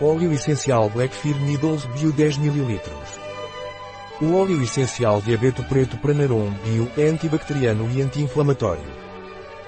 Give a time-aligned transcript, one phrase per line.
[0.00, 2.80] Óleo essencial Blackfear Needles Bio 10 ml.
[4.20, 8.82] O óleo essencial de abeto preto Pranarum Bio é antibacteriano e anti-inflamatório.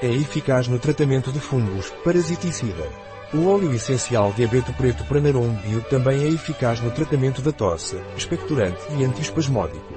[0.02, 2.88] É eficaz no tratamento de fungos, parasiticida.
[3.32, 7.96] O óleo essencial de abeto preto Pranarum Bio também é eficaz no tratamento da tosse,
[8.16, 9.94] expectorante e antiespasmódico.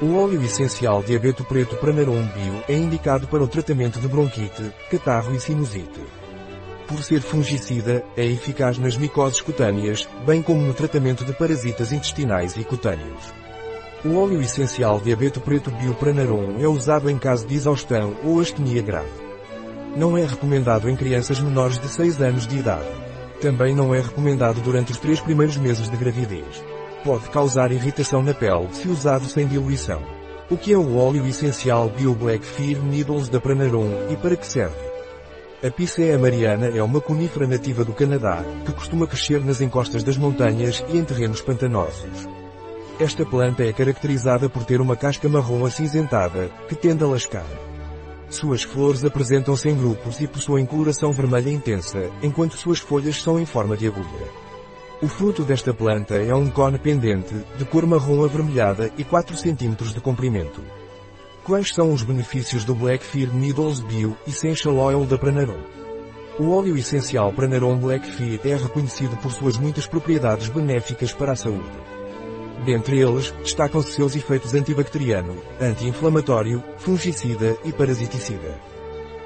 [0.00, 4.70] O óleo essencial de abeto preto Pranarum Bio é indicado para o tratamento de bronquite,
[4.88, 6.19] catarro e sinusite.
[6.90, 12.56] Por ser fungicida, é eficaz nas micoses cutâneas, bem como no tratamento de parasitas intestinais
[12.56, 13.32] e cutâneos.
[14.04, 18.82] O óleo essencial de abeto preto Biopranarum é usado em caso de exaustão ou astenia
[18.82, 19.06] grave.
[19.96, 22.90] Não é recomendado em crianças menores de 6 anos de idade.
[23.40, 26.64] Também não é recomendado durante os três primeiros meses de gravidez.
[27.04, 30.02] Pode causar irritação na pele se usado sem diluição.
[30.50, 34.44] O que é o óleo essencial Bio Black Fear Needles da Pranarum e para que
[34.44, 34.89] serve?
[35.62, 40.16] A Picea mariana é uma conífera nativa do Canadá, que costuma crescer nas encostas das
[40.16, 42.26] montanhas e em terrenos pantanosos.
[42.98, 47.44] Esta planta é caracterizada por ter uma casca marrom acinzentada, que tende a lascar.
[48.30, 53.44] Suas flores apresentam-se em grupos e possuem coloração vermelha intensa, enquanto suas folhas são em
[53.44, 54.28] forma de agulha.
[55.02, 59.74] O fruto desta planta é um cone pendente, de cor marrom avermelhada e 4 cm
[59.92, 60.79] de comprimento.
[61.50, 65.58] Quais são os benefícios do Blackfear Needles Bio Essential Oil da Pranarum?
[66.38, 71.68] O óleo essencial Pranarum Blackfear é reconhecido por suas muitas propriedades benéficas para a saúde.
[72.64, 78.56] Dentre eles, destacam-se seus efeitos antibacteriano, anti-inflamatório, fungicida e parasiticida.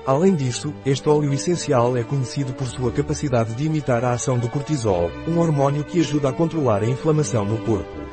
[0.06, 4.48] Além disso, este óleo essencial é conhecido por sua capacidade de imitar a ação do
[4.48, 8.03] cortisol, um hormônio que ajuda a controlar a inflamação no corpo.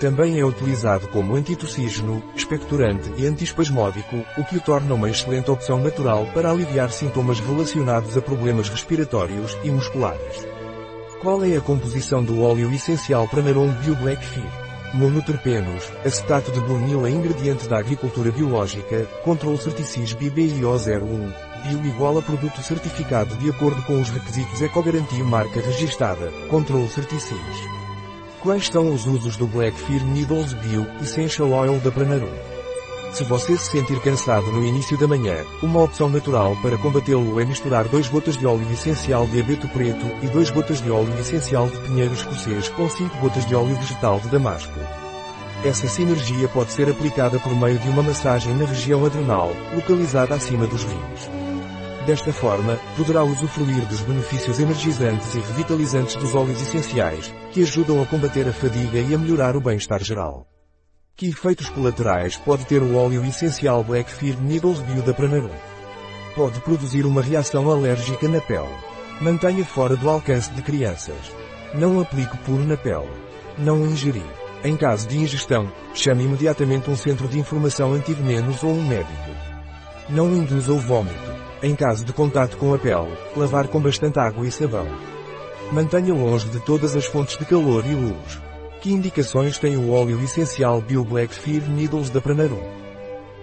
[0.00, 5.80] Também é utilizado como antitussígeno, expectorante e antiespasmódico, o que o torna uma excelente opção
[5.80, 10.46] natural para aliviar sintomas relacionados a problemas respiratórios e musculares.
[11.20, 14.68] Qual é a composição do óleo essencial Pranarum Bio Black Fear?
[14.94, 22.62] Monoterpenos, acetato de brunila ingrediente da agricultura biológica, Control Certicis BBIO01, bio igual a produto
[22.62, 27.87] certificado de acordo com os requisitos Ecogarantia marca registada, Control Certicis.
[28.40, 32.32] Quais são os usos do Black Fear Needles Bio Essential Oil da Pranarum?
[33.12, 37.44] Se você se sentir cansado no início da manhã, uma opção natural para combatê-lo é
[37.44, 41.68] misturar 2 gotas de óleo essencial de abeto preto e 2 gotas de óleo essencial
[41.68, 44.78] de pinheiro escocês com 5 gotas de óleo vegetal de damasco.
[45.64, 50.64] Essa sinergia pode ser aplicada por meio de uma massagem na região adrenal, localizada acima
[50.68, 51.47] dos rins.
[52.08, 58.06] Desta forma, poderá usufruir dos benefícios energizantes e revitalizantes dos óleos essenciais, que ajudam a
[58.06, 60.46] combater a fadiga e a melhorar o bem-estar geral.
[61.14, 65.50] Que efeitos colaterais pode ter o óleo essencial Black Fear Needles Bio da Pranarum?
[66.34, 68.74] Pode produzir uma reação alérgica na pele.
[69.20, 71.30] Mantenha fora do alcance de crianças.
[71.74, 73.10] Não aplique puro na pele.
[73.58, 74.24] Não ingerir.
[74.64, 79.30] Em caso de ingestão, chame imediatamente um centro de informação antivenenos ou um médico.
[80.08, 81.37] Não induza o vômito.
[81.60, 84.86] Em caso de contato com a pele, lavar com bastante água e sabão.
[85.72, 88.40] Mantenha longe de todas as fontes de calor e luz.
[88.80, 92.62] Que indicações tem o óleo essencial Bio Black Fear Needles da Pranarum?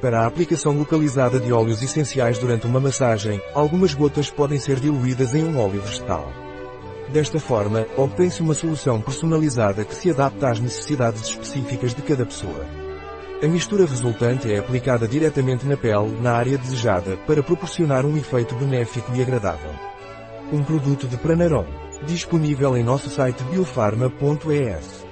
[0.02, 5.36] Para a aplicação localizada de óleos essenciais durante uma massagem, algumas gotas podem ser diluídas
[5.36, 6.32] em um óleo vegetal.
[7.12, 12.85] Desta forma, obtém-se uma solução personalizada que se adapta às necessidades específicas de cada pessoa.
[13.44, 18.56] A mistura resultante é aplicada diretamente na pele, na área desejada, para proporcionar um efeito
[18.56, 19.72] benéfico e agradável.
[20.54, 21.66] Um produto de Pranarom.
[22.08, 25.05] Disponível em nosso site biofarma.es.